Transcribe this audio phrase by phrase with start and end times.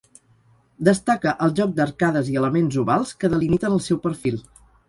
[0.87, 4.43] Destaca el joc d'arcades i elements ovals que delimiten el seu perfil.